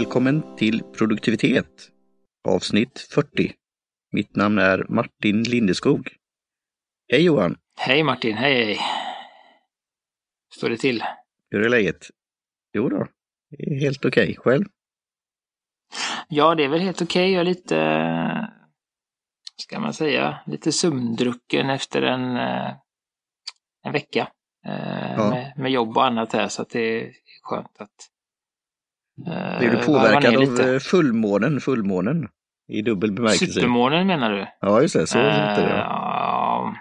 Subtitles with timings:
[0.00, 1.90] Välkommen till produktivitet
[2.48, 3.52] avsnitt 40.
[4.12, 6.08] Mitt namn är Martin Lindeskog.
[7.12, 7.56] Hej Johan!
[7.76, 8.78] Hej Martin, hej hej!
[10.56, 11.04] Står det till?
[11.50, 12.06] Hur är läget?
[12.72, 13.06] Jo då,
[13.50, 14.22] det är helt okej.
[14.22, 14.36] Okay.
[14.36, 14.64] Själv?
[16.28, 17.22] Ja, det är väl helt okej.
[17.22, 17.32] Okay.
[17.32, 17.76] Jag är lite,
[19.56, 22.36] ska man säga, lite sömndrucken efter en,
[23.84, 24.28] en vecka
[24.62, 25.30] ja.
[25.30, 28.10] med, med jobb och annat här så att det är skönt att
[29.58, 32.28] Blir du påverkad av fullmånen, fullmånen?
[32.68, 33.52] I dubbel bemärkelse.
[33.52, 34.46] Supermånen menar du?
[34.60, 35.06] Ja, just det.
[35.06, 35.70] Så uh, det.
[35.78, 36.74] Ja.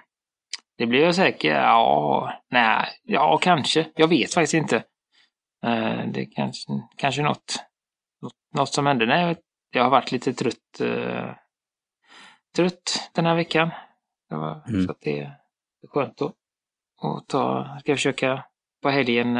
[0.77, 1.51] Det blir jag säkert.
[1.51, 3.87] Ja, nej, ja kanske.
[3.95, 4.83] Jag vet faktiskt inte.
[6.13, 7.55] Det kanske, kanske något,
[8.55, 9.05] något, som hände.
[9.05, 9.35] Nej,
[9.71, 10.81] jag har varit lite trött,
[12.55, 13.69] trött den här veckan.
[14.67, 14.85] Mm.
[14.85, 15.37] Så att det är
[15.87, 16.33] skönt att,
[17.01, 18.43] att ta, ska försöka
[18.81, 19.37] på helgen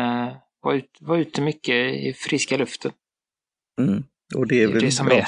[0.61, 2.91] vara, ut, vara ute mycket i friska luften.
[3.81, 4.03] Mm.
[4.35, 5.15] Och det är, det är väl det som bra.
[5.15, 5.25] är.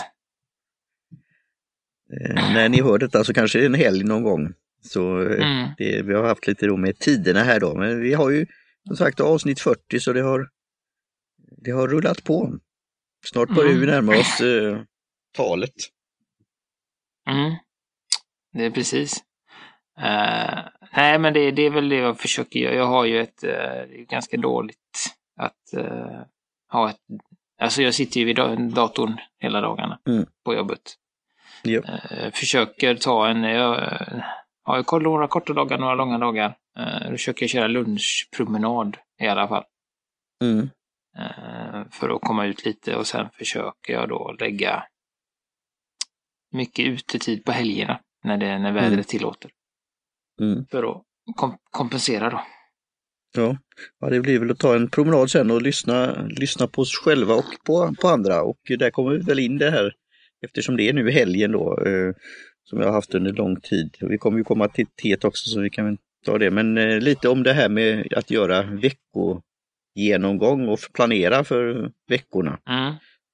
[2.13, 4.53] Eh, när ni hör detta så kanske det är en helg någon gång.
[4.81, 5.69] Så eh, mm.
[5.77, 8.45] det, vi har haft lite då med tiderna här då, men vi har ju
[8.87, 10.49] som sagt avsnitt 40 så det har,
[11.57, 12.59] det har rullat på.
[13.25, 13.81] Snart börjar mm.
[13.81, 14.81] vi närma oss eh,
[15.35, 15.73] talet.
[17.29, 17.55] Mm.
[18.53, 19.23] Det är precis.
[19.97, 20.59] Uh,
[20.95, 22.75] nej, men det, det, är väl det jag försöker göra.
[22.75, 24.77] Jag har ju ett, uh, ganska dåligt
[25.41, 26.21] att uh,
[26.71, 26.99] ha ett,
[27.61, 28.35] alltså jag sitter ju vid
[28.73, 30.25] datorn hela dagarna mm.
[30.45, 30.95] på jobbet.
[31.63, 31.81] Jo.
[31.83, 34.23] Eh, försöker ta en, jag
[34.63, 36.57] har några korta dagar, några långa dagar.
[36.77, 39.63] Eh, då försöker jag köra lunchpromenad i alla fall.
[40.43, 40.69] Mm.
[41.17, 44.83] Eh, för att komma ut lite och sen försöker jag då lägga
[46.51, 49.03] mycket utetid på helgerna när, det, när vädret mm.
[49.03, 49.51] tillåter.
[50.41, 50.65] Mm.
[50.65, 51.03] För att
[51.35, 52.41] kom kompensera då.
[53.35, 53.57] Ja.
[53.99, 57.33] ja, det blir väl att ta en promenad sen och lyssna, lyssna på oss själva
[57.33, 59.93] och på, på andra och där kommer vi väl in det här
[60.45, 62.13] eftersom det är nu helgen då, eh,
[62.63, 63.97] som jag har haft under lång tid.
[64.01, 67.29] Vi kommer ju komma till teet också så vi kan ta det, men eh, lite
[67.29, 72.59] om det här med att göra veckogenomgång och planera för veckorna.
[72.69, 72.93] Mm.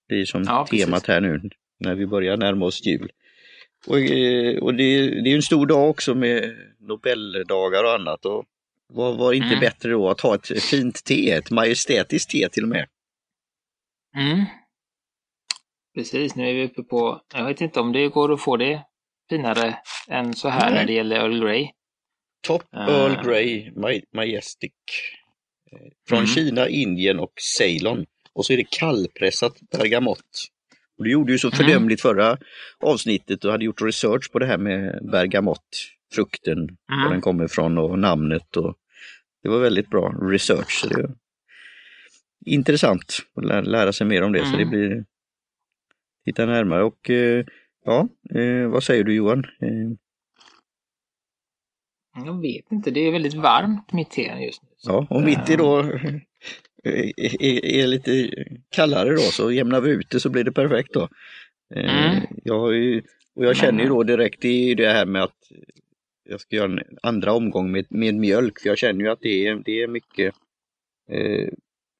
[0.09, 1.07] Det är som ja, temat precis.
[1.07, 3.11] här nu när vi börjar närma oss jul.
[3.87, 8.25] Och, eh, och det, det, är en stor dag också med Nobeldagar och annat.
[8.25, 8.45] Och
[8.87, 9.59] var, var inte mm.
[9.59, 12.87] bättre då att ha ett fint te, ett majestätiskt te till och med.
[14.17, 14.45] Mm.
[15.95, 18.83] Precis, nu är vi uppe på, jag vet inte om det går att få det
[19.29, 20.79] finare än så här Nej.
[20.79, 21.69] när det gäller Earl Grey.
[22.47, 23.71] Top uh, Earl Grey
[24.13, 24.71] Majestic.
[25.71, 26.27] Eh, från mm.
[26.27, 28.05] Kina, Indien och Ceylon.
[28.33, 30.47] Och så är det kallpressat bergamott.
[30.97, 31.57] Och du gjorde ju så mm.
[31.57, 32.15] fördömligt mm.
[32.15, 32.37] förra
[32.79, 37.03] avsnittet och hade gjort research på det här med bergamott, frukten, mm.
[37.03, 38.57] var den kommer ifrån och namnet.
[38.57, 38.77] Och
[39.43, 40.71] det var väldigt bra research.
[40.71, 41.09] Så det är
[42.45, 44.45] intressant att lära sig mer om det.
[44.45, 44.69] Så det mm.
[44.69, 45.05] blir
[46.25, 47.45] titta närmare och eh,
[47.85, 49.45] ja, eh, vad säger du Johan?
[49.61, 49.91] Eh,
[52.25, 54.69] jag vet inte, det är väldigt varmt mitt i just nu.
[54.83, 55.79] Ja, och mitt i då
[56.83, 57.19] är,
[57.65, 58.29] är, lite
[58.69, 61.09] kallare då så jämnar vi ut det så blir det perfekt då.
[61.75, 62.25] Mm.
[62.43, 62.63] Jag
[63.35, 65.51] och jag känner ju då direkt i det här med att
[66.29, 69.47] jag ska göra en andra omgång med, med mjölk, för jag känner ju att det
[69.47, 70.35] är, det är mycket
[71.11, 71.49] eh,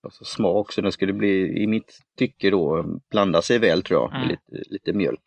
[0.03, 4.09] alltså smak så den skulle bli, i mitt tycke då, blanda sig väl tror jag,
[4.09, 4.21] mm.
[4.21, 5.21] med lite, lite mjölk.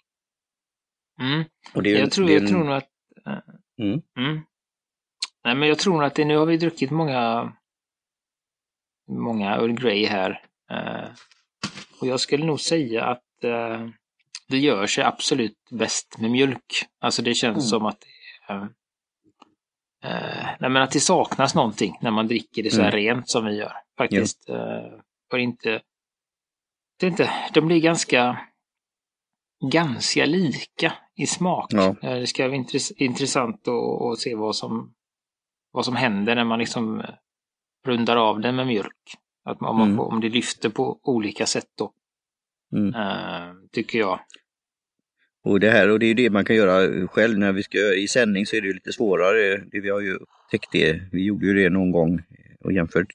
[1.20, 1.44] Mm.
[1.74, 2.42] Och det är, jag, tror, det är en...
[2.42, 2.90] jag tror nog att...
[3.26, 4.00] Äh, mm.
[4.18, 4.40] Mm.
[5.44, 7.52] Nej men jag tror nog att det, nu har vi druckit många
[9.10, 10.30] många Earl Grey här.
[10.72, 11.10] Uh,
[12.00, 13.88] och jag skulle nog säga att uh,
[14.48, 16.86] det gör sig absolut bäst med mjölk.
[17.00, 17.68] Alltså det känns mm.
[17.68, 18.04] som att
[18.50, 18.66] uh,
[20.60, 23.04] nej men att det saknas någonting när man dricker det så här mm.
[23.04, 24.44] rent som vi gör faktiskt.
[24.46, 24.54] Ja.
[25.30, 25.82] För eh, inte,
[27.00, 28.40] det inte, de blir ganska,
[29.72, 31.66] ganska lika i smak.
[31.72, 31.96] Ja.
[32.02, 32.64] Eh, det ska bli
[32.96, 34.94] intressant att, se vad som,
[35.72, 37.14] vad som händer när man liksom eh,
[37.86, 39.16] rundar av den med mjölk.
[39.44, 40.00] Att man, mm.
[40.00, 41.92] om det lyfter på olika sätt då.
[42.72, 43.68] Mm.
[43.72, 44.20] tycker jag.
[45.44, 48.08] Och det här, och det är det man kan göra själv när vi ska i
[48.08, 49.62] sändning så är det lite svårare.
[49.72, 50.18] Vi har ju
[50.50, 52.22] täckt det, vi gjorde ju det någon gång
[52.60, 53.06] och jämfört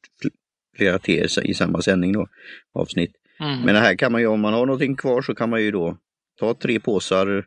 [0.78, 2.28] flera te i samma sändning då,
[2.74, 3.12] avsnitt.
[3.40, 3.62] Mm.
[3.62, 5.98] Men här kan man ju, om man har någonting kvar så kan man ju då
[6.40, 7.46] ta tre påsar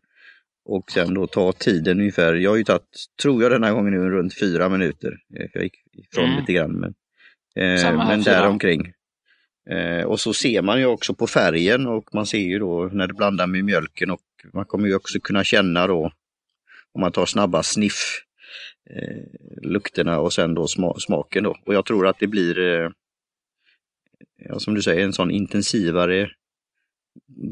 [0.65, 2.35] och sen då ta tiden ungefär.
[2.35, 5.17] Jag har ju tagit, tror jag den här gången nu, runt fyra minuter.
[5.39, 6.41] Eh, jag gick ifrån mm.
[6.41, 6.73] lite grann.
[6.73, 6.95] Men,
[7.57, 8.93] eh, men däromkring.
[9.71, 13.07] Eh, och så ser man ju också på färgen och man ser ju då när
[13.07, 14.21] det blandar med mjölken och
[14.55, 16.13] man kommer ju också kunna känna då
[16.93, 18.25] om man tar snabba sniff
[18.91, 21.57] eh, lukterna och sen då sma smaken då.
[21.67, 22.91] Och jag tror att det blir eh,
[24.37, 26.31] ja, som du säger, en sån intensivare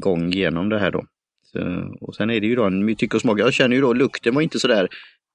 [0.01, 1.05] gång genom det här då.
[1.43, 1.59] Så,
[2.01, 3.39] och sen är det ju då en tycke och smak.
[3.39, 4.87] Jag känner ju då lukten var inte sådär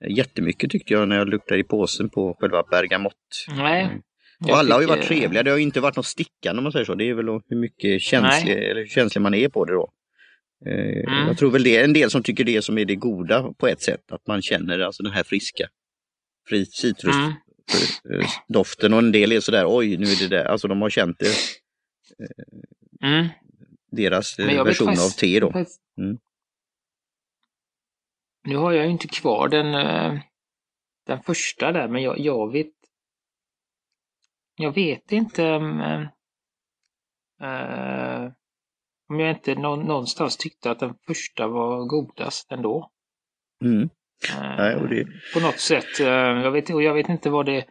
[0.08, 3.46] jättemycket tyckte jag när jag luktade i påsen på själva bergamott.
[3.56, 3.84] Nej.
[3.84, 4.00] Mm.
[4.44, 5.42] Och alla har ju varit trevliga.
[5.42, 6.94] Det har ju inte varit något stickande om man säger så.
[6.94, 9.92] Det är väl hur mycket känslig, eller hur känslig man är på det då.
[10.66, 11.26] Eh, mm.
[11.26, 13.68] Jag tror väl det är en del som tycker det som är det goda på
[13.68, 14.12] ett sätt.
[14.12, 15.68] Att man känner alltså den här friska
[16.48, 18.92] fri citrusdoften mm.
[18.92, 20.44] och en del är sådär oj nu är det där.
[20.44, 21.34] Alltså de har känt det.
[23.02, 23.28] Mm.
[23.90, 25.52] Deras version av te då.
[25.98, 26.18] Mm.
[28.44, 30.20] Nu har jag ju inte kvar den, eh,
[31.06, 32.72] den första där, men jag, jag vet
[34.56, 36.06] jag vet inte uh,
[39.12, 42.90] om jag inte någonstans tyckte att den första var godast ändå.
[43.64, 43.88] Mm.
[44.38, 45.06] Nej, och det...
[45.34, 45.98] På något sätt.
[45.98, 47.64] jag, vet, och jag vet inte vad det...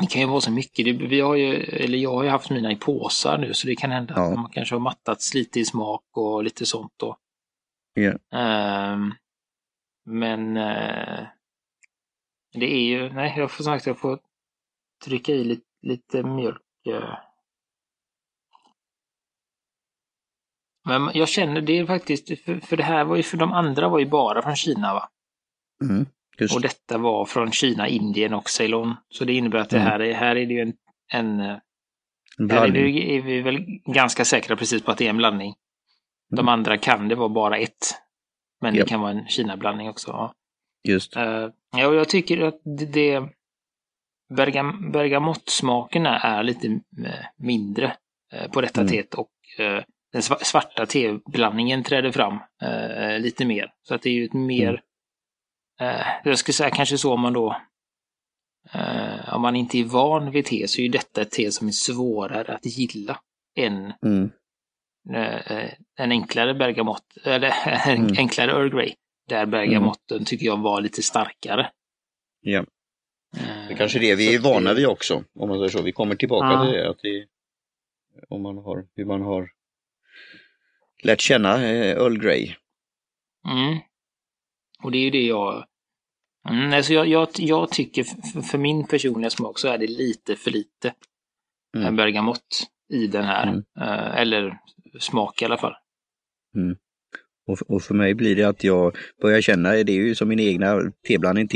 [0.00, 0.84] Det kan ju vara så mycket.
[0.84, 3.76] Det, vi har ju, eller jag har ju haft mina i påsar nu så det
[3.76, 4.32] kan hända ja.
[4.32, 7.16] att man kanske har mattats lite i smak och lite sånt då.
[7.98, 8.98] Yeah.
[10.04, 10.54] men
[12.52, 14.18] det är ju, nej jag får sagt jag får
[15.04, 16.62] trycka i lite, lite mjölk.
[16.88, 17.29] Eh.
[20.84, 23.98] Men jag känner det faktiskt, för, för det här var ju, för de andra var
[23.98, 25.08] ju bara från Kina va?
[25.82, 26.06] Mm,
[26.54, 28.96] och detta var från Kina, Indien och Ceylon.
[29.08, 30.72] Så det innebär att det här är, här är det ju en,
[31.12, 31.56] en eh,
[32.50, 35.54] här är, det, är vi väl ganska säkra precis på att det är en blandning.
[36.30, 36.48] De mm.
[36.48, 37.94] andra kan det vara bara ett.
[38.60, 38.84] Men yep.
[38.84, 40.10] det kan vara en Kina-blandning också.
[40.10, 40.34] Ja.
[40.88, 41.16] Just.
[41.16, 43.28] Uh, ja, och jag tycker att det, det
[44.34, 46.66] bergam, bergamottsmakerna är lite
[47.04, 47.96] eh, mindre
[48.32, 48.90] eh, på detta mm.
[48.92, 52.38] teet och eh, den svarta teblandningen träder fram
[53.20, 53.72] lite mer.
[53.82, 54.82] Så att det är ju ett mer,
[55.80, 56.02] mm.
[56.24, 57.56] jag skulle säga kanske så om man då
[59.32, 61.72] om man inte är van vid te så är ju detta ett te som är
[61.72, 63.20] svårare att gilla
[63.56, 64.30] än mm.
[65.96, 67.52] en enklare bergamott, eller
[67.86, 68.14] en mm.
[68.18, 68.94] enklare Earl Grey.
[69.28, 70.24] Där bergamotten mm.
[70.24, 71.70] tycker jag var lite starkare.
[72.40, 72.64] Ja.
[73.68, 75.82] Det kanske är det vi är vana vid också, om man säger så.
[75.82, 76.64] Vi kommer tillbaka ja.
[76.64, 77.26] till det, att det,
[78.28, 79.50] om man har, hur man har
[81.02, 82.54] lärt känna eh, Earl Grey.
[83.48, 83.78] Mm.
[84.82, 85.64] Och det är ju det jag...
[86.48, 90.36] Mm, alltså jag, jag, jag tycker, för, för, min personliga smak så är det lite
[90.36, 90.94] för lite
[91.76, 91.96] mm.
[91.96, 93.46] bergamott i den här.
[93.46, 93.64] Mm.
[93.80, 94.58] Eh, eller
[95.00, 95.74] smak i alla fall.
[96.56, 96.76] Mm.
[97.46, 100.40] Och, och, för mig blir det att jag börjar känna, det är ju som min
[100.40, 101.48] egna teblandning,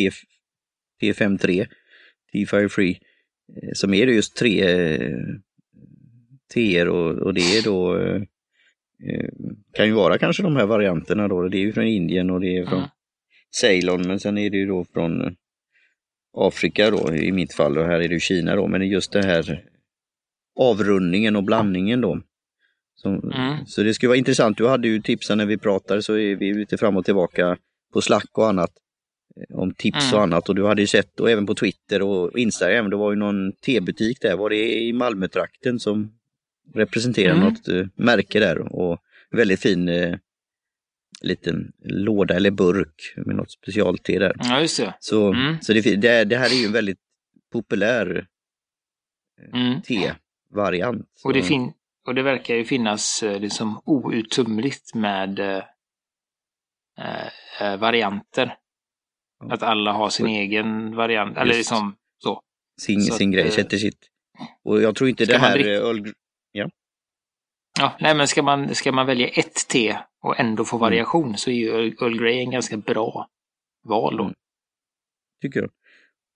[1.02, 1.66] T53,
[2.32, 2.98] T-Fire Free,
[3.74, 5.18] som är just tre eh,
[6.54, 7.96] teer och, och det är då
[9.72, 11.48] kan ju vara kanske de här varianterna då.
[11.48, 12.90] Det är ju från Indien och det är från mm.
[13.60, 15.36] Ceylon men sen är det ju då från
[16.36, 18.66] Afrika då i mitt fall och här är det Kina då.
[18.66, 19.64] Men just det här
[20.60, 22.20] avrundningen och blandningen då.
[22.94, 23.66] Så, mm.
[23.66, 24.58] så det skulle vara intressant.
[24.58, 27.56] Du hade ju tipsen när vi pratade så är vi lite fram och tillbaka
[27.92, 28.70] på Slack och annat.
[29.36, 30.16] Eh, om tips mm.
[30.16, 33.12] och annat och du hade ju sett och även på Twitter och Instagram, det var
[33.12, 36.12] ju någon tebutik där, var det i Malmötrakten som
[36.74, 37.44] representerar mm.
[37.44, 38.98] något uh, märke där och
[39.30, 40.16] väldigt fin uh,
[41.20, 44.34] liten låda eller burk med något specialte där.
[44.38, 44.94] Ja, just det.
[45.00, 45.56] Så, mm.
[45.60, 47.00] så det, det, det, här är ju en väldigt
[47.52, 48.26] populär
[49.54, 51.08] uh, te-variant.
[51.24, 51.72] Och det, fin
[52.06, 55.62] och det verkar ju finnas liksom outtömligt med
[57.78, 58.56] varianter.
[59.50, 61.40] Att alla har sin egen variant, Just.
[61.40, 62.40] eller liksom så.
[62.80, 63.98] Sin, så sin att, grej, eh, sätter sitt.
[64.64, 65.58] Och jag tror inte det här...
[65.58, 66.12] Öl...
[66.56, 66.70] Ja.
[67.78, 70.80] ja, nej men ska man, ska man välja ett te och ändå få mm.
[70.80, 71.36] variation mm.
[71.36, 73.28] så är ju Earl Grey en ganska bra
[73.88, 74.22] val då.
[74.22, 74.34] Mm.
[75.42, 75.70] Tycker jag.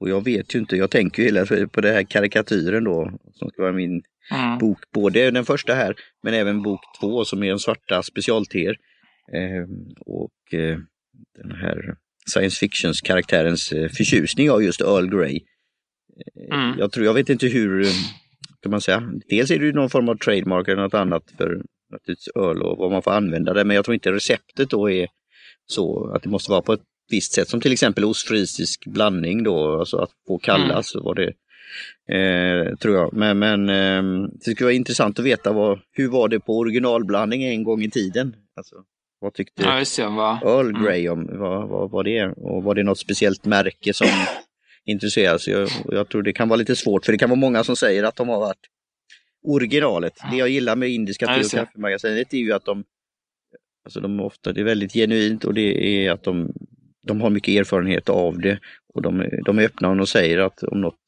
[0.01, 3.51] Och jag vet ju inte, jag tänker ju hela på den här karikatyren då, som
[3.51, 4.59] ska vara min mm.
[4.59, 8.77] bok, både den första här, men även bok två som är en svarta specialteer.
[9.33, 9.69] Eh,
[10.01, 10.79] och eh,
[11.35, 11.97] den här
[12.27, 15.41] science fictions karaktärens eh, förtjusning av just Earl Grey.
[16.51, 16.79] Eh, mm.
[16.79, 17.93] Jag, tror, jag vet inte hur, eh,
[18.63, 21.63] kan man säga, dels är det ju någon form av trademark eller något annat för
[22.35, 25.09] öl och vad man får använda det, men jag tror inte receptet då är
[25.67, 29.79] så att det måste vara på ett visst sätt, som till exempel ostfrisisk blandning då,
[29.79, 30.95] alltså att få kallas.
[30.95, 31.05] Mm.
[31.05, 31.33] Var det,
[32.15, 33.13] eh, tror jag.
[33.13, 37.45] Men, men eh, det skulle vara intressant att veta vad, hur var det på originalblandning
[37.45, 38.37] en gång i tiden?
[38.57, 38.77] Alltså,
[39.21, 39.69] vad tyckte ja?
[40.45, 40.83] Earl mm.
[40.83, 42.39] Grey om vad, vad, vad det är?
[42.39, 44.09] Och var det något speciellt märke som
[44.89, 45.53] intresserar sig?
[45.53, 48.05] Jag, jag tror det kan vara lite svårt för det kan vara många som säger
[48.05, 48.67] att de har varit
[49.43, 50.13] originalet.
[50.31, 52.85] Det jag gillar med indiska te och kaffemagasinet är ju att de,
[53.85, 56.53] alltså de ofta, det är väldigt genuint och det är att de,
[57.07, 58.59] de har mycket erfarenhet av det
[58.95, 61.01] och de, de är öppna och de säger att om något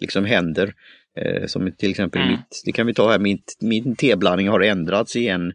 [0.00, 0.74] liksom händer,
[1.16, 2.32] eh, som till exempel mm.
[2.32, 5.52] mitt, det kan vi ta här, min, min teblandning har ändrats i en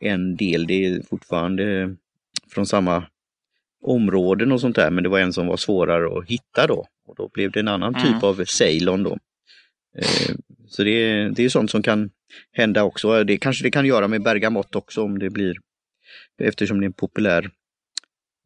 [0.00, 1.96] en del, det är fortfarande
[2.50, 3.06] från samma
[3.82, 6.86] områden och sånt där, men det var en som var svårare att hitta då.
[7.06, 8.24] Och då blev det en annan typ Mm.
[8.24, 9.18] av Ceylon då.
[9.98, 10.34] Eh,
[10.68, 12.10] Så det är, det är sånt som kan
[12.52, 13.24] hända också.
[13.24, 15.54] Det kanske det kan göra med bergamott också om det blir,
[16.42, 17.50] eftersom det är en populär,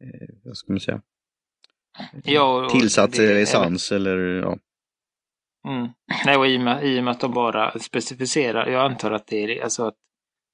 [0.03, 1.01] eh, vad ska man säga,
[2.23, 4.57] Ja, och tillsatt det- essens eller ja.
[5.67, 5.87] Mm.
[6.25, 9.27] Nej, och i och, med, i och med att de bara specificerar, jag antar att
[9.27, 9.95] det är alltså att,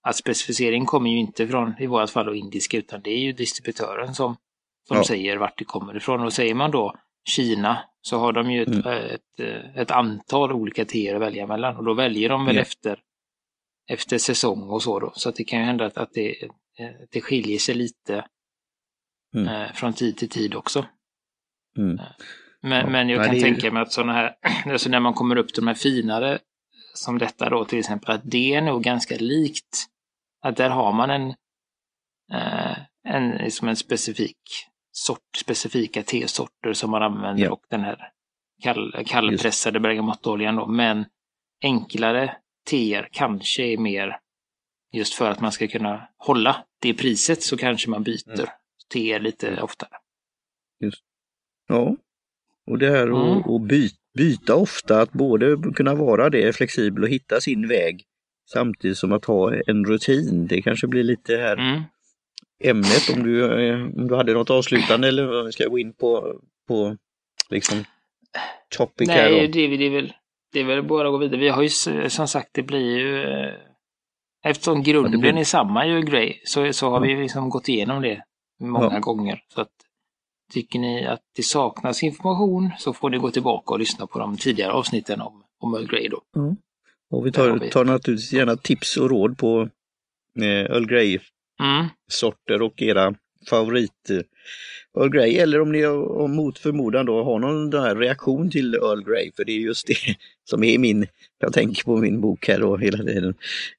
[0.07, 3.31] att specificering kommer ju inte från, i vårt fall, då, indiska, utan det är ju
[3.33, 4.35] distributören som,
[4.87, 5.03] som Ja.
[5.03, 6.21] säger vart det kommer ifrån.
[6.23, 6.95] Och säger man då
[7.29, 8.87] Kina så har de ju ett, Mm.
[8.87, 12.61] ett, ett, ett antal olika teer att välja mellan och då väljer de väl Ja.
[12.61, 12.99] efter,
[13.89, 15.11] efter säsong och så då.
[15.15, 18.25] Så det kan ju hända att, att det, eh, det skiljer sig lite
[19.35, 19.47] Mm.
[19.47, 20.85] eh, från tid till tid också.
[21.77, 21.99] Mm.
[22.61, 24.35] Men, Ja, men jag kan är ju- tänka mig att sådana här,
[24.71, 26.39] alltså när man kommer upp till de här finare
[26.93, 29.85] som detta då till exempel, att det är nog ganska likt.
[30.41, 31.27] Att där har man en,
[32.33, 34.37] eh, en, liksom en specifik
[34.91, 37.51] sort, specifika tesorter som man använder Ja.
[37.51, 38.11] och den här
[38.63, 40.67] kall, kallpressade bergamottoljan då.
[40.67, 41.05] Men
[41.63, 42.35] enklare
[42.69, 44.17] teer kanske är mer
[44.93, 48.45] just för att man ska kunna hålla det priset så kanske man byter Mm.
[48.93, 49.89] teer lite oftare.
[51.67, 51.95] Ja,
[52.67, 53.37] och det här Mm.
[53.37, 58.03] att att by, byta ofta, att både kunna vara det flexibel och hitta sin väg
[58.51, 60.47] samtidigt som att ha en rutin.
[60.47, 61.81] Det kanske blir lite här Mm.
[62.63, 65.93] Ämnet om du, eh, om du hade något avslutande eller om vi ska gå in
[65.93, 66.97] på, på
[67.49, 67.83] liksom
[68.77, 69.53] topic här Nej, då.
[69.53, 70.13] det, det, är väl,
[70.53, 71.39] det är väl bara att gå vidare.
[71.39, 71.69] Vi har ju
[72.09, 73.23] som sagt, det blir ju...
[73.23, 73.53] eh,
[74.43, 78.23] Eftersom grunden blir- är samma ju Grey så, så har vi liksom gått igenom det
[78.61, 78.99] många Ja.
[78.99, 79.43] gånger.
[79.53, 79.69] Så att,
[80.53, 84.37] tycker ni att det saknas information så får ni gå tillbaka och lyssna på de
[84.37, 86.21] tidigare avsnitten om, om Earl Grey då.
[87.11, 89.69] Och vi tar, tar naturligtvis gärna tips och råd på
[90.39, 92.61] eh, Earl Grey-sorter Mm.
[92.61, 93.13] och era
[93.49, 94.21] favorit eh,
[95.01, 99.31] Earl Grey eller om ni om mot förmodan då har någon reaktion till Earl Grey
[99.35, 99.95] för det är just det
[100.49, 101.07] som är min,
[101.39, 103.33] jag tänker på min bok här då hela tiden,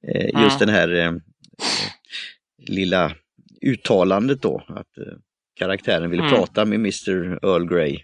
[0.09, 0.59] eh, just Mm.
[0.59, 1.12] den här eh, eh,
[2.69, 3.12] lilla
[3.62, 5.15] uttalandet då att eh,
[5.55, 6.35] karaktären ville Mm.
[6.35, 7.99] prata med Mr Earl Grey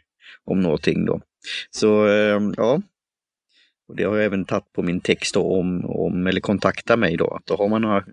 [0.45, 1.21] om någonting då.
[1.71, 2.83] Så eh, ja,
[3.89, 7.17] och det har jag även tagit på min text då om, om eller kontakta mig
[7.17, 8.05] då, att då har man några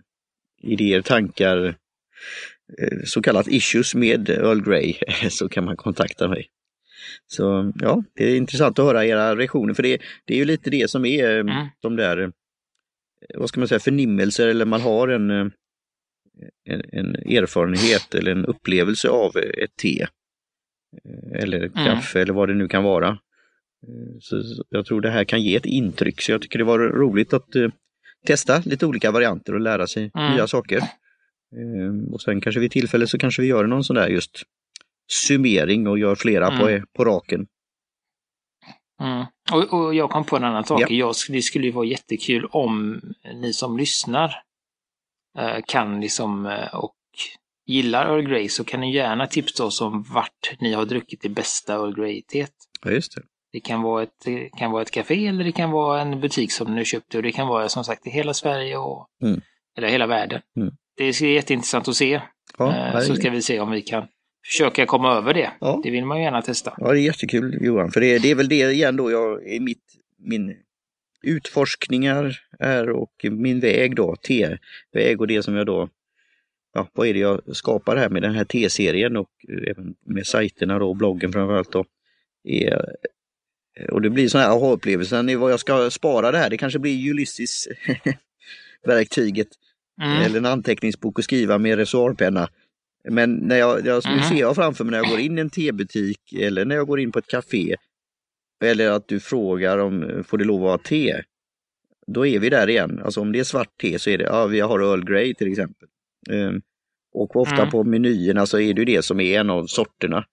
[0.63, 1.65] idéer, tankar,
[2.79, 4.93] eh, så kallat issues med Earl Grey
[5.29, 6.47] så kan man kontakta mig.
[7.27, 10.69] Så ja, det är intressant att höra era reaktioner för det, det är ju lite
[10.69, 11.67] det som är eh, Mm.
[11.81, 12.29] de där, eh,
[13.35, 15.51] vad ska man säga, förnimmelser eller man har en, en,
[16.91, 20.07] en erfarenhet eller en upplevelse av ett te.
[21.35, 23.17] Eller kaffe eller vad det nu kan vara.
[24.19, 27.33] Så jag tror det här kan ge ett intryck så jag tycker det var roligt
[27.33, 27.55] att
[28.25, 30.33] testa lite olika varianter och lära sig Mm.
[30.33, 30.77] nya saker.
[30.77, 34.41] Eh, Och sen kanske vid tillfälle så kanske vi gör någon sån där just
[35.27, 36.59] summering och gör flera Mm.
[36.59, 37.47] på, på raken.
[39.01, 39.25] Mm.
[39.51, 40.81] Och, och jag kom på en annan sak.
[40.81, 40.87] Ja.
[40.89, 43.01] Jag, det skulle ju vara jättekul om
[43.41, 44.35] ni som lyssnar
[45.39, 46.95] eh, kan liksom eh, och
[47.65, 51.29] gillar Earl Grey så kan ni gärna tipsa oss om vart ni har druckit det
[51.29, 52.51] bästa Earl Grey-teet.
[52.85, 53.21] Ja, just det.
[53.55, 54.25] Det kan vara ett,
[54.59, 57.31] kan vara ett café eller det kan vara en butik som ni köpte och det
[57.31, 59.41] kan vara som sagt i hela Sverige och Mm.
[59.77, 60.41] eller hela världen.
[60.57, 60.73] Mm.
[60.97, 62.21] Det är jätteintressant att se.
[62.57, 64.07] Ja, Eh, så ska vi se om vi kan
[64.45, 65.51] försöka komma över det.
[65.59, 65.79] Ja.
[65.83, 66.73] Det vill man ju gärna testa.
[66.77, 69.59] ja, det är jättekul Johan, för det, det är väl det igen då jag i
[69.59, 69.83] mitt,
[70.19, 70.55] min
[71.23, 75.89] utforskningar är och min väg då, T-väg och det som jag då,
[76.73, 79.29] ja, vad är det jag skapar här med den här T-serien och
[79.67, 81.85] även med sajterna då, bloggen framförallt då.
[82.47, 82.85] Är,
[83.89, 86.49] och det blir sån här aha-upplevelsen vad jag ska spara det här.
[86.49, 87.67] Det kanske blir Ulysses
[88.85, 89.47] verktyget
[90.01, 90.21] Mm.
[90.21, 92.49] eller en anteckningsbok och skriva med reservoarpenna.
[93.09, 94.23] Men när jag, jag, nu Mhm.
[94.23, 96.99] ser jag framför mig när jag går in i en tebutik eller när jag går
[96.99, 97.75] in på ett café
[98.63, 101.21] eller att du frågar om får det lov att vara te.
[102.07, 103.01] Då är vi där igen.
[103.05, 105.51] Alltså om det är svart te så är det, ja vi har Earl Grey till
[105.51, 105.87] exempel.
[106.31, 106.61] Ehm,
[107.13, 107.69] och ofta Mm.
[107.69, 110.25] på menyerna så är det ju det som är en av sorterna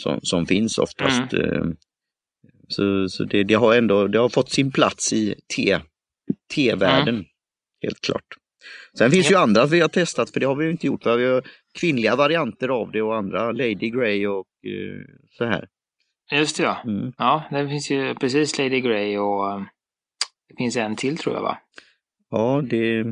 [0.00, 1.32] som, som finns oftast.
[1.34, 1.76] Ehm,
[2.68, 5.78] så så det, det har ändå det har fått sin plats i te,
[6.54, 7.24] te-världen.
[7.82, 8.24] Helt klart.
[8.98, 11.06] Sen finns ju andra vi har testat, för det har vi ju inte gjort.
[11.06, 11.42] Vi har
[11.78, 15.68] kvinnliga varianter av det och andra, Lady Grey och eh, så här.
[16.32, 16.82] Just det ja.
[16.84, 17.12] Mm.
[17.18, 19.62] Ja, det finns ju precis Lady Grey och eh,
[20.48, 21.58] det finns en till tror jag va?
[22.30, 23.04] Ja, det,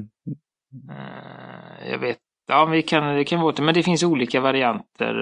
[0.91, 2.19] Eh, jag vet.
[2.49, 5.15] Ja, vi kan, det kan vara men det finns olika varianter.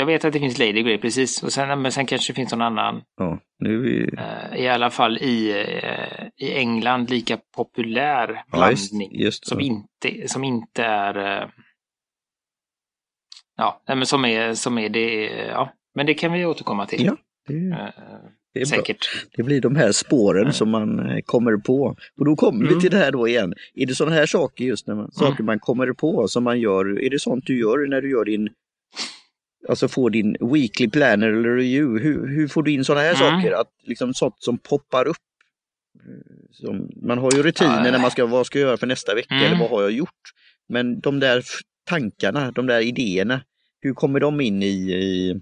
[0.00, 1.42] Jag vet att det finns Lady Grey, precis.
[1.42, 3.02] Och sen, men sen kanske det finns någon annan.
[3.16, 4.10] Ja, nu vi...
[4.18, 9.20] eh, I alla fall i, eh, i England lika populär Ja, just- blandning.
[9.20, 11.42] just som, inte, som inte är...
[11.42, 11.48] eh,
[13.56, 15.24] Ja, men som är, som är det...
[15.48, 17.04] Ja, men det kan vi återkomma till.
[17.04, 17.16] Ja,
[17.48, 17.54] det,
[18.54, 18.78] det är bra.
[18.78, 19.08] Säkert.
[19.36, 20.52] Det blir de här spåren Mm.
[20.52, 21.96] som man kommer på.
[22.18, 22.80] Och då kommer vi Mm.
[22.80, 23.54] till det här då igen.
[23.74, 27.02] Är det sådana här saker just när man, saker man kommer på som man gör,
[27.02, 28.48] är det sånt du gör när du gör din
[29.68, 33.40] Alltså får din weekly planner eller review, hur, hur får du in sådana här Mm.
[33.42, 33.52] saker?
[33.60, 35.16] Att liksom sånt som poppar upp.
[36.50, 37.90] Som, man har ju rutiner Ja.
[37.92, 39.46] när man ska, vad ska jag göra för nästa vecka Mm.
[39.46, 40.20] eller vad har jag gjort?
[40.68, 41.42] Men de där
[41.88, 43.40] tankarna, de där idéerna,
[43.80, 45.40] hur kommer de in i, i,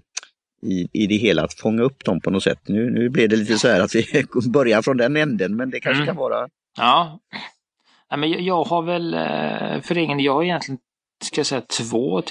[0.63, 2.59] i, i det hela, att fånga upp dem på något sätt?
[2.67, 4.05] Nu, nu blev det lite så här att vi
[4.53, 6.07] börjar från den änden, men det kanske Mm.
[6.07, 6.47] kan vara...
[6.77, 7.19] Ja.
[8.11, 10.79] Nej, men jag, jag har väl eh, för egen jag har egentligen
[11.23, 12.21] ska jag säga två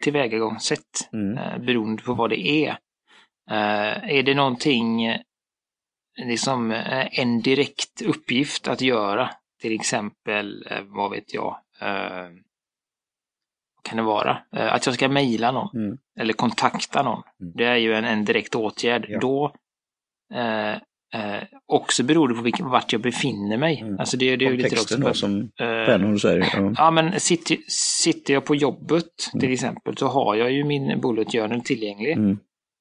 [0.00, 1.38] tillvägagångssätt Mm.
[1.38, 2.70] eh, beroende på vad det är.
[3.50, 5.20] Eh, är det någonting, eh,
[6.24, 12.28] liksom eh, en direkt uppgift att göra, till exempel, eh, vad vet jag, eh,
[13.76, 14.42] vad kan det vara?
[14.56, 15.98] Eh, att jag ska mejla någon Mm.
[16.20, 17.22] eller kontakta någon.
[17.40, 17.52] Mm.
[17.56, 19.06] Det är ju en, en direkt åtgärd.
[19.08, 19.18] Ja.
[19.20, 19.54] Då
[21.14, 23.80] eh, också beroende på vilken, vart jag befinner mig.
[23.80, 23.98] Mm.
[23.98, 26.48] Alltså det, det är ju lite också då som eh, säger.
[26.56, 26.72] Ja.
[26.76, 27.56] Ja, men sitter,
[28.02, 29.40] sitter jag på jobbet Mm.
[29.40, 32.12] till exempel så har jag ju min bullet journal tillgänglig.
[32.12, 32.38] Mm.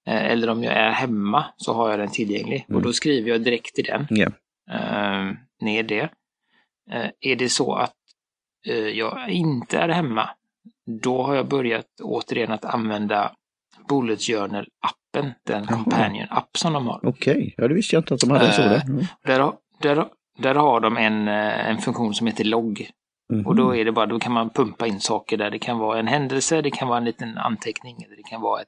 [0.08, 2.66] Eh, Eller om jag är hemma så har jag den tillgänglig.
[2.70, 2.78] Mm.
[2.78, 4.08] Och då skriver jag direkt i den.
[4.10, 4.28] Ja.
[4.72, 6.10] Eh, ner det.
[6.92, 7.96] Eh, är det så att
[8.68, 10.30] eh, jag inte är hemma,
[11.02, 13.32] då har jag börjat återigen att använda
[13.90, 14.66] Bullet Journal-appen,
[15.22, 15.34] den
[15.70, 15.78] Jaha.
[15.78, 17.00] Companion-app som de har.
[17.04, 18.82] Okej, ja det visste jag inte att de hade en Eh, sådan.
[18.82, 19.06] Mm.
[19.26, 20.06] Där, har- där,
[20.40, 22.90] där har de en, eh, en funktion som heter logg.
[23.34, 23.48] Mhm.
[23.48, 25.52] Och då är det bara, då kan man pumpa in saker där.
[25.52, 28.62] Det kan vara en händelse, det kan vara en liten anteckning, eller det kan vara
[28.62, 28.68] ett...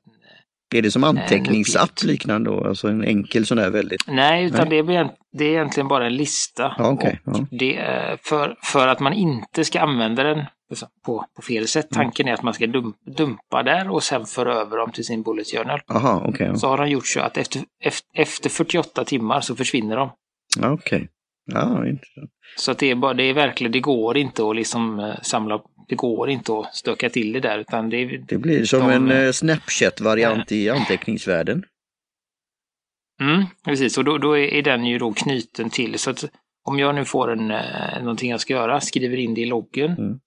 [0.75, 2.67] Är det som anteckningsapp liknande då?
[2.67, 4.07] Alltså en enkel sån där väldigt...
[4.07, 4.83] Nej, utan Nej.
[4.83, 6.75] Det, är, det är egentligen bara en lista.
[6.77, 7.45] Ja, Och ja.
[7.51, 7.79] det
[8.23, 10.45] för, för att man inte ska använda den
[11.05, 11.95] på, på fel sätt.
[11.95, 12.05] Mm.
[12.05, 15.23] Tanken är att man ska dum, dumpa där och sen föra över dem till sin
[15.23, 15.81] bullet journal.
[15.87, 16.55] Aha, ja.
[16.55, 20.09] Så har de gjort så att efter, efter, efter 48 timmar så försvinner de.
[20.59, 21.09] Ja, okej.
[21.45, 22.31] Ja, intressant.
[22.57, 25.61] Så att det är, bara, det är verkligen, det går inte att liksom eh, samla,
[25.87, 29.11] det går inte att stöka till det där utan det Det blir som De- en
[29.11, 31.63] eh, Snapchat-variant i anteckningsvärlden.
[33.21, 36.25] Mm, precis, och då, då är den ju då knuten till så att
[36.63, 39.91] om jag nu får en, eh, någonting jag ska göra, skriver in det i loggen.
[39.91, 40.19] Mm.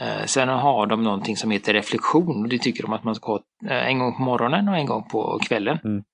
[0.00, 3.32] Eh, sen har de någonting som heter reflektion och det tycker de att man ska
[3.32, 5.78] ha eh, en gång på morgonen och en gång på kvällen.
[5.84, 6.04] Mm.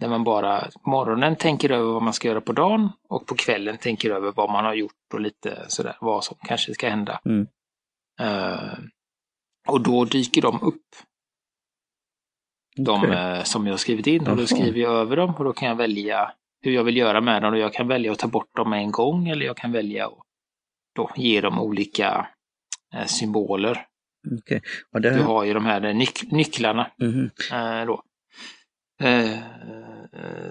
[0.00, 3.34] Där man bara på morgonen tänker över vad man ska göra på dagen och på
[3.34, 7.20] kvällen tänker över vad man har gjort och lite sådär vad som kanske ska hända.
[7.24, 7.46] Mm.
[8.20, 8.78] Eh,
[9.68, 10.82] och då dyker de upp
[12.76, 15.52] de eh, som jag har skrivit in och då skriver jag över dem och då
[15.52, 18.28] kan jag välja hur jag vill göra med dem och jag kan välja att ta
[18.28, 20.18] bort dem med en gång eller jag kan välja att
[20.94, 22.28] då ge dem olika
[23.06, 23.86] symboler.
[24.40, 24.62] Okej.
[24.92, 27.30] Ja, det Du har ju de här eh, nyc nycklarna Mhm.
[27.52, 28.02] eh, då.
[29.02, 29.38] Eh, eh,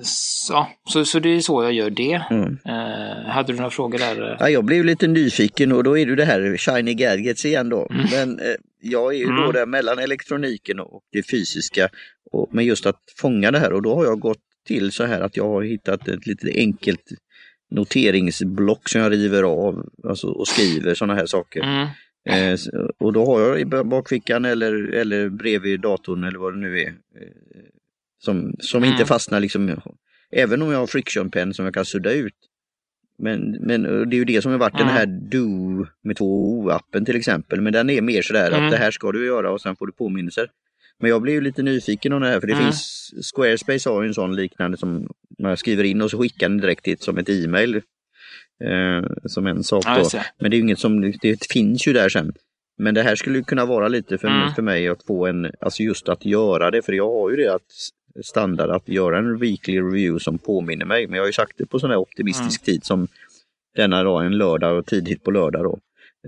[0.01, 2.23] så, så, så det är så jag gör det.
[2.31, 2.57] Mm.
[2.65, 4.37] Eh, hade du några frågor där?
[4.39, 7.87] Ja, jag blev lite nyfiken och då är det det här Shiny Gadgets igen då.
[7.91, 8.05] Mm.
[8.11, 9.53] Men eh, jag är ju då Mm.
[9.53, 11.89] där mellan elektroniken och det fysiska.
[12.31, 15.21] Och, men just att fånga det här och då har jag gått till så här
[15.21, 17.03] att jag har hittat ett lite enkelt
[17.71, 21.61] noteringsblock som jag river av alltså, och skriver sådana här saker.
[22.25, 22.57] Eh,
[22.97, 26.87] och då har jag i bakfickan eller, eller bredvid datorn eller vad det nu är.
[26.87, 27.27] Eh,
[28.19, 29.07] som som inte Mm.
[29.07, 29.81] fastnar liksom,
[30.31, 32.33] även om jag har friction som jag kan sudda ut.
[33.17, 34.93] Men, men eh, det är ju det som har varit den Mm.
[34.93, 37.61] här Do med två O-appen till exempel.
[37.61, 38.65] Men den är mer sådär Mm.
[38.65, 40.49] att det här ska du göra och sen får du påminnelser.
[40.99, 42.65] Men jag blev ju lite nyfiken på det här för det Mm.
[42.65, 45.07] finns, Squarespace har ju en sån liknande som
[45.39, 47.81] man skriver in och så skickar den direkt till, som ett e-mail.
[48.63, 49.91] Eh, som en sak då.
[50.39, 52.33] Men det är ju inget som, det finns ju där sen.
[52.77, 54.53] Men det här skulle kunna vara lite för, Mm.
[54.53, 57.53] för mig att få en, alltså just att göra det, för jag har ju det
[57.53, 57.71] att
[58.25, 61.07] standard att göra en weekly review som påminner mig.
[61.07, 62.65] Men jag har ju sagt det på sån här optimistisk Mm.
[62.65, 63.07] tid som
[63.75, 65.79] denna dag, en lördag och tidigt på lördag då.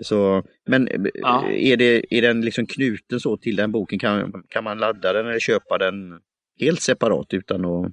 [0.03, 1.47] Så, men eh, Ja.
[1.51, 3.99] är, det, är den liksom knuten så till den boken?
[3.99, 6.19] Kan, kan man ladda den eller köpa den
[6.59, 7.91] helt separat utan att...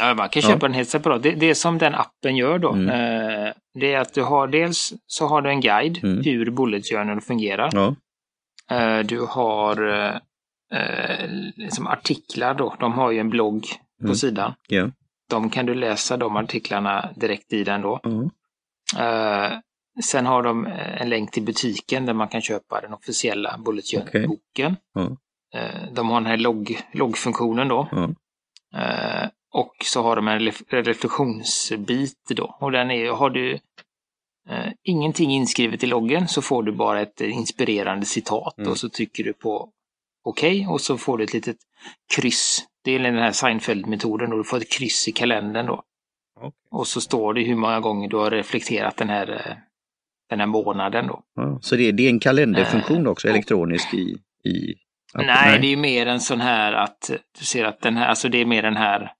[0.00, 1.22] Ja, man kan köpa den helt separat.
[1.22, 2.88] Det, det som den appen gör då, Mm.
[2.88, 6.22] eh, det är att du har dels så har du en guide Mm.
[6.24, 7.70] hur Bullet Journal fungerar.
[7.72, 7.94] Ja,
[8.70, 9.86] Eh, du har
[10.72, 13.62] eh, liksom artiklar då, de har ju en blogg
[14.00, 14.14] på Mm.
[14.14, 14.54] sidan.
[14.68, 14.90] ja.
[15.30, 18.00] De kan du läsa de artiklarna direkt i den då.
[18.98, 19.52] Eh,
[20.04, 23.84] sen har de eh, en länk till butiken där man kan köpa den officiella Bullet
[23.84, 24.76] Journal-boken.
[24.94, 25.16] Ja.
[25.54, 27.88] eh, de har den här logg, loggfunktionen då.
[29.52, 32.56] Och så har de en ref- reflektionsbit då.
[32.60, 33.52] Och den är, har du
[34.48, 38.70] eh, ingenting inskrivet i loggen så får du bara ett inspirerande citat Mm.
[38.70, 39.70] och så trycker du på
[40.24, 41.56] okej och så får du ett litet
[42.16, 42.64] kryss.
[42.84, 45.82] Det är den här Seinfeld-metoden och du får ett kryss i kalendern då.
[46.40, 46.52] Okej.
[46.70, 49.56] Och så står det hur många gånger du har reflekterat den här, eh,
[50.30, 51.22] den här månaden då.
[51.34, 54.74] Ja, så det, det är en kalenderfunktion också elektronisk i, i
[55.14, 55.26] appen?
[55.26, 58.28] Nej, det är ju mer en sån här att du ser att den här, alltså
[58.28, 59.12] det är mer den här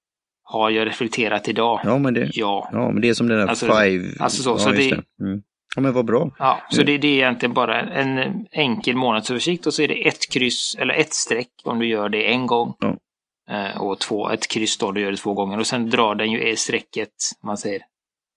[0.50, 1.80] har jag reflekterat idag?
[1.84, 2.68] Ja, men det, Ja.
[2.72, 4.08] ja, men det är som den där Alltså, five...
[4.20, 5.42] alltså så, ja, så just det- Mm.
[5.76, 6.30] Ja, men vad bra.
[6.38, 6.86] Ja, så Mm.
[6.86, 10.94] det, det är egentligen bara en enkel månadsöversikt och så är det ett kryss eller
[10.94, 12.74] ett streck om du gör det en gång.
[12.78, 12.96] Ja.
[13.50, 15.58] Eh, Och två, ett kryss då, du gör det två gånger.
[15.58, 17.82] Och sen drar den ju strecket, man säger,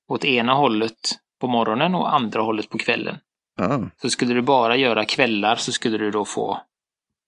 [0.10, 1.00] åt ena hållet
[1.41, 3.15] på morgonen och andra hållet på kvällen.
[3.58, 6.60] Ja, Så skulle du bara göra kvällar så skulle du då få,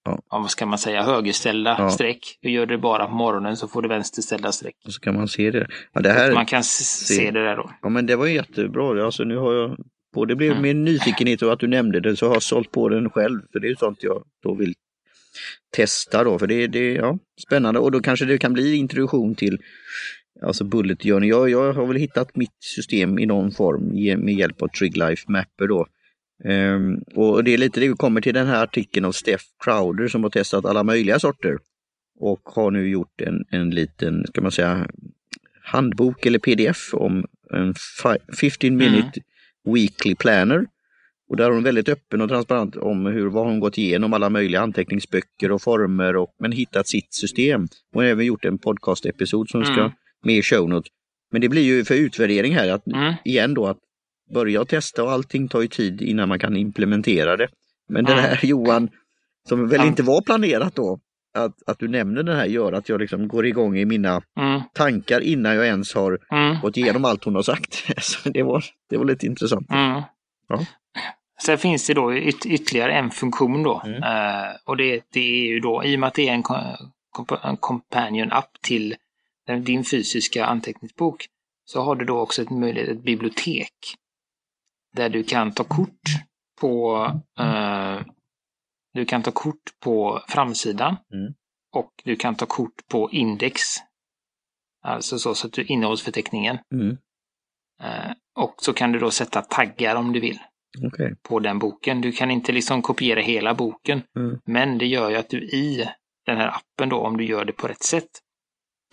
[0.06, 0.22] Ja.
[0.30, 1.90] vad ska man säga, högerställda Ja.
[1.90, 2.40] streck.
[2.44, 4.76] Och gör du det bara på morgonen så får du vänsterställda streck.
[4.86, 5.68] och så kan man se det.
[5.94, 7.72] Ja, det här, Man kan s- se det där då.
[7.82, 9.06] ja, men det var jättebra.
[9.06, 9.78] Alltså, nu har jag
[10.14, 10.62] både blivit Mm.
[10.64, 13.40] mer nyfikenhet och att du nämnde det så har jag sålt på den själv.
[13.52, 14.74] För det är ju sånt jag då vill
[15.76, 16.40] testa då.
[16.40, 19.58] För det, det är ja, spännande och då kanske det kan bli introduktion till
[20.42, 21.30] alltså Bullet Journey.
[21.30, 23.84] Jag, jag har väl hittat mitt system i någon form
[24.26, 25.88] med hjälp av Triglife Mapper då.
[26.46, 30.08] Ehm, och det är lite det vi kommer till den här artikeln av Steph Crowder
[30.08, 31.58] som har testat alla möjliga sorter.
[32.20, 34.88] Och har nu gjort en, en liten, ska man säga,
[35.64, 39.20] handbok eller pdf om en fi- 15 minute
[39.74, 40.66] weekly planner.
[41.30, 44.30] Och där är hon väldigt öppen och transparent om hur, vad hon gått igenom alla
[44.30, 47.68] möjliga anteckningsböcker och former och men hittat sitt system.
[47.94, 49.92] Hon har även gjort en podcast-episod som ska Mm.
[50.26, 50.92] med i show notes.
[51.32, 53.14] Men det blir ju för utvärdering här, att, Mm.
[53.26, 53.78] igen då att
[54.34, 57.48] börja testa och allting tar ju tid innan man kan implementera det.
[57.90, 58.24] Men det Mm.
[58.26, 58.90] här Johan,
[59.50, 59.88] som väl Ja.
[59.88, 61.00] inte var planerat då,
[61.38, 64.62] att, att du nämner det här gör att jag liksom går igång i mina Mm.
[64.74, 66.60] tankar innan jag ens har Mm.
[66.62, 67.84] gått igenom allt hon har sagt.
[68.04, 69.70] Så det var, det var lite intressant.
[69.72, 70.02] Mm.
[70.50, 70.66] Ja.
[71.46, 73.82] Sen finns det då yt ytterligare en funktion då.
[73.86, 74.04] Mm.
[74.04, 77.38] Eh, och det, det är ju då, i och med att det är en, kom-
[77.44, 78.96] en companion-app till
[79.48, 81.26] den- din fysiska anteckningsbok,
[81.66, 83.74] så har du då också ett möjlighet, ett bibliotek.
[84.94, 86.02] Där du kan ta kort
[86.62, 87.06] på
[87.40, 88.02] eh,
[88.94, 91.34] du kan ta kort på framsidan Mm.
[91.76, 93.62] och du kan ta kort på index.
[94.86, 96.58] Alltså så, så att du innehållsförteckningen.
[96.74, 96.98] Mm.
[97.84, 100.40] Eh, och så kan du då sätta taggar om du vill
[100.88, 101.16] Okej.
[101.24, 102.02] på den boken.
[102.02, 104.40] Du kan inte liksom kopiera hela boken, Mm.
[104.46, 105.90] men det gör ju att du i
[106.26, 108.10] den här appen då, om du gör det på rätt sätt,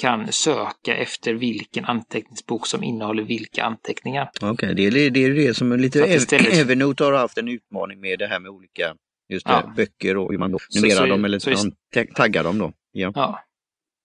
[0.01, 4.31] kan söka efter vilken anteckningsbok som innehåller vilka anteckningar.
[4.43, 5.99] Okej, det, är, det är det som är lite...
[5.99, 8.95] Istället- Evernote har haft en utmaning med det här med olika
[9.29, 9.73] just det, Ja.
[9.77, 11.51] böcker och hur man då Så- så- dem eller så
[11.95, 12.73] ja, taggar dem då.
[12.93, 13.13] Ja.
[13.15, 13.41] Ja.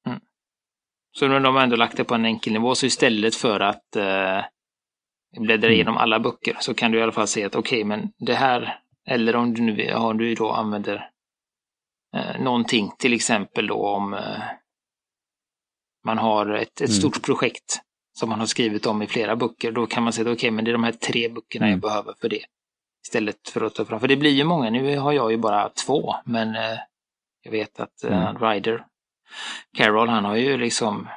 [0.07, 0.19] Mm.
[1.17, 3.95] Så nu har de ändå lagt det på en enkel nivå, så istället för att
[3.95, 4.41] eh,
[5.39, 5.71] bläddra Mm.
[5.75, 8.79] igenom alla böcker så kan du i alla fall se att okej, men det här,
[9.07, 11.09] eller om du nu om du då använder
[12.15, 14.41] eh, någonting, till exempel då om eh,
[16.05, 16.91] man har ett, ett Mm.
[16.99, 17.79] stort projekt
[18.19, 20.65] som man har skrivit om i flera böcker, då kan man säga att okej, men
[20.65, 21.71] det är de här tre böckerna Mm.
[21.71, 22.41] jag behöver för det.
[23.07, 25.69] Istället för att ta fram, för det blir ju många, nu har jag ju bara
[25.69, 26.77] två, men eh,
[27.43, 28.37] jag vet att eh, Mm.
[28.41, 28.85] Ryder,
[29.77, 31.07] Carol, han har ju liksom,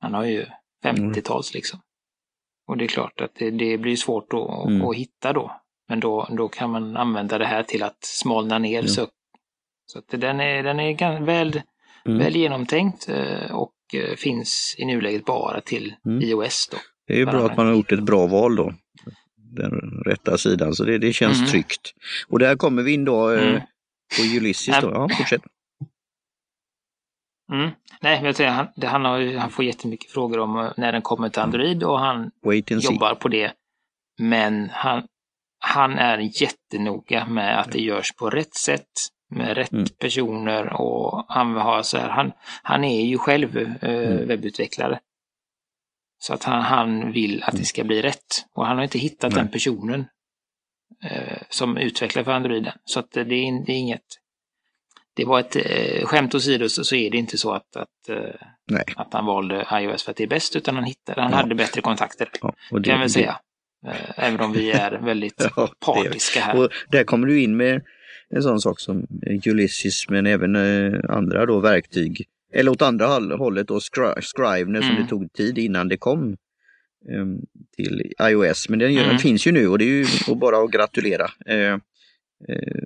[0.00, 0.46] han har ju
[0.84, 1.80] 50-tals liksom.
[2.66, 4.88] Och det är klart att det, det blir svårt att, Mm.
[4.88, 5.56] att hitta då.
[5.88, 8.88] Men då, då kan man använda det här till att smalna ner Ja.
[8.88, 9.06] så,
[9.86, 11.60] så att den är, den är väl,
[12.06, 12.18] Mm.
[12.18, 13.54] väl genomtänkt eh,
[13.92, 16.20] och eh, finns i nuläget bara till Mm.
[16.22, 16.78] iOS då.
[17.06, 18.74] Det är ju bra att man har gjort ett bra val då.
[19.36, 21.50] Den rätta sidan, så det, det känns Mm.
[21.50, 21.92] tryggt.
[22.28, 23.60] Och där kommer vi in då eh, Mm.
[24.16, 24.90] på Ulysses då.
[24.90, 25.42] Ja, fortsätt.
[27.52, 27.70] Mm.
[28.00, 30.92] Nej, men jag säger, han, det, han, har, han får jättemycket frågor om eh, när
[30.92, 32.30] den kommer till Android och han
[32.64, 32.64] see.
[32.80, 33.52] jobbar på det.
[34.20, 35.02] Men han,
[35.58, 38.88] han är jättenoga med att det görs på rätt sätt,
[39.32, 39.84] med rätt Mm.
[39.98, 44.28] personer och han har så här, han, han är ju själv eh, Mm.
[44.28, 45.00] webbutvecklare.
[46.18, 48.46] Så att han, han vill att det ska bli rätt.
[48.54, 49.42] Och han har inte hittat Nej.
[49.42, 50.04] den personen
[51.04, 52.72] eh, som utvecklar för Androiden.
[52.84, 54.02] Så att det, det, är, det är inget...
[55.14, 58.80] Det var ett eh, skämt åsido så, så är det inte så att, att, eh,
[58.96, 61.36] att han valde iOS för att det är bäst, utan han hittade, han Ja.
[61.36, 62.28] hade bättre kontakter.
[62.42, 63.40] Ja, och kan jag väl det- säga.
[63.86, 63.94] Eh,
[64.26, 66.56] Även om vi är väldigt Ja, det partiska här.
[66.64, 67.82] Och där kommer du in med
[68.36, 69.06] en sån sak som
[69.46, 72.24] Ulysses men även eh, andra då verktyg.
[72.54, 75.02] Eller åt andra håll- hållet då Scri- Scrivener som Mm.
[75.02, 76.36] det tog tid innan det kom
[77.10, 77.38] em,
[77.76, 78.68] till iOS.
[78.68, 79.18] Men den, Mm.
[79.18, 79.88] finns ju nu och det är
[80.28, 81.26] ju bara att gratulera.
[81.46, 81.72] Eh,
[82.48, 82.82] eh,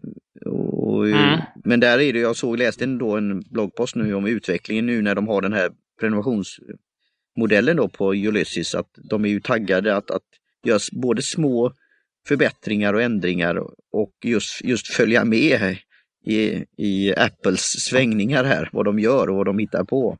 [0.50, 1.40] och, Mm.
[1.64, 5.14] men där är det, jag såg, läste ändå en bloggpost nu om utvecklingen nu när
[5.14, 10.22] de har den här prenumerationsmodellen då på Ulysses, att de är ju taggade att, att
[10.64, 11.72] göra både små
[12.28, 13.56] förbättringar och ändringar
[13.92, 15.76] och just, just följa med
[16.26, 20.18] i, i Apples svängningar här, vad de gör och vad de hittar på.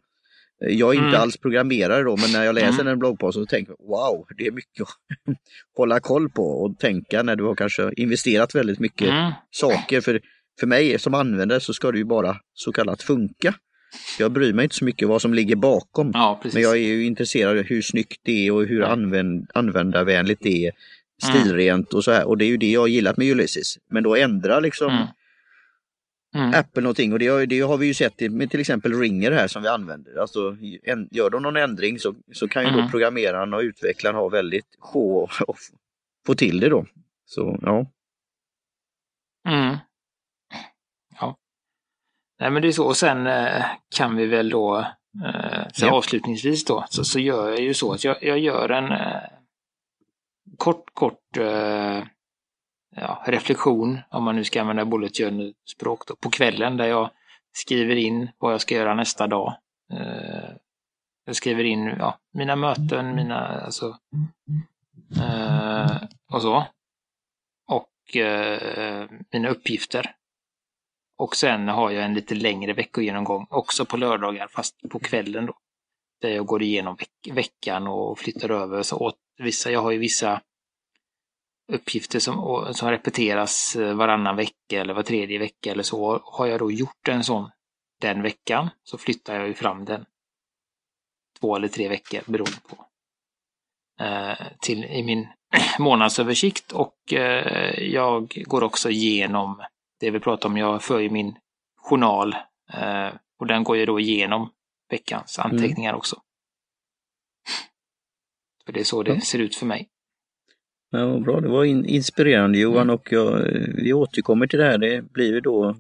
[0.58, 1.20] Jag är inte mm.
[1.20, 2.86] alls programmerare då, men när jag läser mm.
[2.86, 5.36] en bloggpost så tänker jag wow, det är mycket att
[5.76, 9.32] hålla koll på och tänka när du har kanske investerat väldigt mycket mm.
[9.50, 10.00] saker.
[10.00, 10.20] För,
[10.60, 13.54] för mig som användare så ska det ju bara så kallat funka.
[14.18, 16.10] Jag bryr mig inte så mycket vad som ligger bakom.
[16.14, 20.42] Ja, men jag är ju intresserad av hur snyggt det är och hur använd, användarvänligt
[20.42, 20.72] det är.
[21.24, 21.40] Mm.
[21.40, 22.28] Stilrent och så här.
[22.28, 23.78] Och det är ju det jag har gillat med Ulysses.
[23.90, 25.06] Men då ändra liksom mm
[26.36, 26.54] mm.
[26.54, 29.62] Apple någonting och det, det, har vi ju sett med till exempel Ringer här som
[29.62, 30.20] vi använder.
[30.20, 32.80] Alltså, en, gör de någon ändring så, så kan ju mm.
[32.80, 35.56] då programmeraren och utvecklaren ha väldigt sjå och
[36.26, 36.86] få till det då.
[37.24, 37.86] Så ja.
[39.48, 39.76] Mm.
[41.20, 41.36] Ja.
[42.40, 43.64] Nej men det är så och sen eh,
[43.96, 44.78] kan vi väl då
[45.24, 45.92] eh, så ja.
[45.92, 49.22] avslutningsvis då så, så gör jag ju så att jag, jag gör en eh,
[50.56, 52.04] kort kort eh,
[52.96, 57.10] ja, reflektion, om man nu ska använda bullet journal-språk, på kvällen där jag
[57.52, 59.56] skriver in vad jag ska göra nästa dag.
[59.92, 60.50] Eh,
[61.24, 63.98] jag skriver in ja, mina möten, mina, alltså,
[65.16, 65.96] eh,
[66.32, 66.66] och så.
[67.68, 70.14] Och eh, mina uppgifter.
[71.18, 75.54] Och sen har jag en lite längre veckogenomgång, också på lördagar, fast på kvällen då.
[76.20, 79.98] Där jag går igenom veck veckan och flyttar över så åt vissa, jag har ju
[79.98, 80.40] vissa
[81.72, 86.20] uppgifter som, som repeteras eh, varannan vecka eller var tredje vecka eller så.
[86.24, 87.50] Har jag då gjort en sån
[88.00, 90.04] den veckan så flyttar jag ju fram den
[91.40, 92.86] två eller tre veckor beroende på.
[94.04, 95.28] Eh, till, I min
[95.78, 99.62] månadsöversikt och eh, jag går också igenom
[100.00, 100.56] det vi pratar om.
[100.56, 101.38] Jag för ju min
[101.76, 102.36] journal
[103.38, 104.52] och den går ju då igenom
[104.90, 105.50] veckans mm.
[105.50, 105.98] anteckningar mm.
[105.98, 106.22] också.
[108.66, 109.88] För det är så det ser ut för mig.
[110.98, 112.94] Ja, bra, det var in, inspirerande Johan mm.
[112.94, 113.42] och jag,
[113.74, 114.78] vi återkommer till det här.
[114.78, 115.76] Det blir då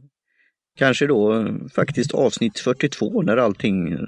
[0.76, 3.98] kanske då faktiskt avsnitt 42 när allting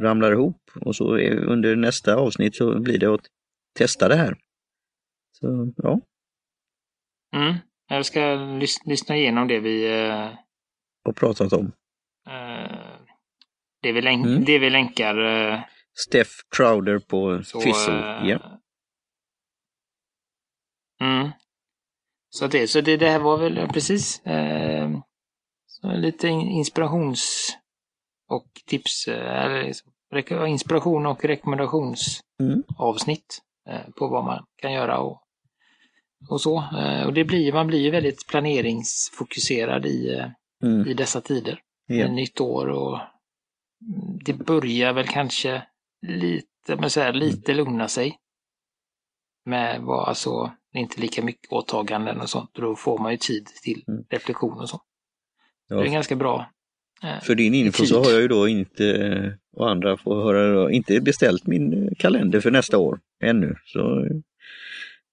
[0.00, 3.26] ramlar ihop och så under nästa avsnitt så blir det att
[3.78, 4.36] testa det här.
[5.32, 6.00] Så ja.
[7.36, 7.54] Mm.
[7.88, 10.30] Jag ska lys lyssna igenom det vi eh,
[11.04, 11.72] har pratat om.
[12.26, 12.76] Eh,
[13.82, 14.44] det, vi mm.
[14.44, 15.18] det vi länkar.
[15.18, 15.60] Eh,
[15.94, 17.94] Steph Crowder på Fizzle.
[17.94, 18.60] Eh, ja.
[21.04, 21.30] Mm.
[22.30, 24.90] Så, det, så det, det här var väl precis eh,
[25.82, 27.48] lite inspirations
[28.28, 29.92] och tips, eh, eller liksom,
[30.46, 33.80] inspiration och rekommendationsavsnitt mm.
[33.80, 35.22] eh, på vad man kan göra och,
[36.30, 36.64] och så.
[36.78, 40.28] Eh, och det blir, man blir ju väldigt planeringsfokuserad i, eh,
[40.62, 40.88] mm.
[40.88, 41.60] i dessa tider.
[41.86, 42.08] Ja.
[42.08, 42.98] Nytt år och
[44.24, 45.62] det börjar väl kanske
[46.06, 47.64] lite, men så här, lite mm.
[47.64, 48.18] lugna sig.
[49.46, 52.50] Med vad, alltså, inte lika mycket åtaganden och sånt.
[52.52, 54.04] Då får man ju tid till mm.
[54.10, 54.80] reflektion och så.
[55.68, 55.76] Ja.
[55.76, 56.50] Det är ganska bra.
[57.02, 57.88] Eh, För din info tid.
[57.88, 61.72] så har jag ju då inte, eh, och andra får höra, då, inte beställt min
[61.72, 63.54] eh, kalender för nästa år ännu.
[63.64, 64.06] Så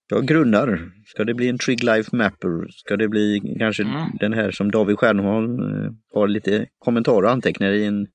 [0.10, 0.92] jag grunnar.
[1.06, 2.68] Ska det bli en Trig Life Mapper?
[2.72, 4.10] Ska det bli kanske mm.
[4.20, 5.60] den här som David Stjernholm
[6.14, 8.08] har lite kommentarer och anteckningar i en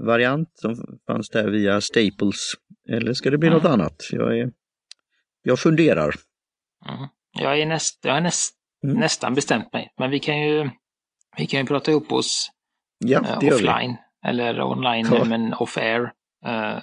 [0.00, 2.52] variant som fanns där via Staples?
[2.88, 3.58] Eller ska det bli mm.
[3.58, 4.08] något annat?
[4.12, 4.52] Jag, är,
[5.42, 6.14] jag funderar.
[6.88, 7.08] Mm.
[7.32, 9.00] Jag, är näst, jag har näst, mm.
[9.00, 10.70] nästan bestämt mig, men vi kan ju,
[11.36, 12.50] vi kan ju prata ihop oss
[12.98, 13.96] ja, uh, offline.
[14.26, 15.24] Eller online, ja.
[15.24, 16.00] men off-air.
[16.46, 16.78] Uh,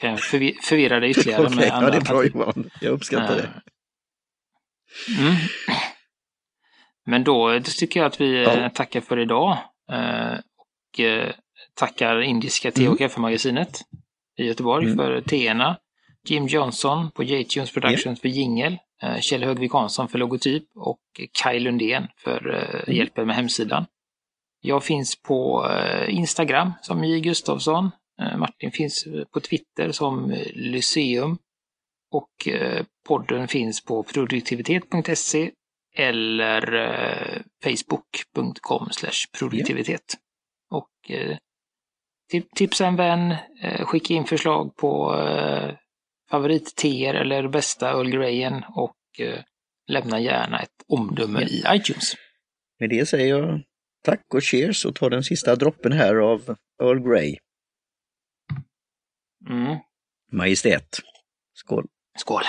[0.00, 2.70] kan jag förvi förvirra dig ytterligare okay, med andra Ja, det är bra Johan.
[2.80, 3.62] Jag uppskattar uh, det.
[5.18, 5.34] Mm.
[7.06, 8.70] Men då, tycker jag att vi ja.
[8.70, 9.58] tackar för idag.
[10.56, 11.00] och
[11.74, 12.96] tackar Indiska te och mm.
[12.96, 13.80] kaffemagasinet
[14.38, 14.96] i Göteborg mm.
[14.96, 15.76] för teerna.
[16.28, 18.16] Jim Johnson på J-Tunes Productions yeah.
[18.16, 18.78] för jingel.
[19.02, 21.00] Eh, Kjell Högvik Hansson för logotyp och
[21.32, 22.96] Kai Lundén för eh, mm.
[22.96, 23.86] hjälpen med hemsidan.
[24.60, 27.90] Jag finns på eh, Instagram som J Gustafsson.
[28.36, 31.38] Martin finns på Twitter som Lyceum.
[32.10, 32.48] Och
[33.06, 35.50] podden finns på produktivitet.se
[35.96, 36.62] eller
[37.64, 38.88] facebook.com
[39.38, 40.14] produktivitet.
[40.70, 41.10] Och
[42.56, 43.34] tipsa en vän,
[43.84, 45.14] skicka in förslag på
[46.32, 49.42] favoritteer eller bästa Earl Greyen och eh,
[49.86, 51.74] lämna gärna ett omdöme ja.
[51.74, 52.14] i iTunes.
[52.80, 53.62] Med det säger jag
[54.04, 57.36] tack och cheers och tar den sista droppen här av Earl Grey.
[59.48, 59.78] Mm.
[60.32, 60.98] Majestät.
[61.54, 61.86] Skål!
[62.18, 62.42] Skål!